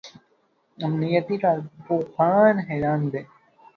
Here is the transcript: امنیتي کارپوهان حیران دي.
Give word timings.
امنیتي 0.85 1.35
کارپوهان 1.43 2.55
حیران 2.69 3.01
دي. 3.11 3.21